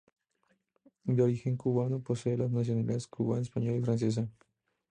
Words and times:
De 1.03 1.21
origen 1.21 1.55
cubano 1.57 1.99
posee 2.01 2.35
las 2.35 2.49
nacionalidades 2.49 3.05
cubana, 3.05 3.43
española 3.43 3.77
y 3.77 3.83
francesa. 3.83 4.27